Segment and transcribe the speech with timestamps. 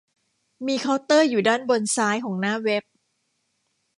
[0.67, 2.83] มีเคาน์เตอร์อยู่ด้านบนซ้ายของหน้าเว็บ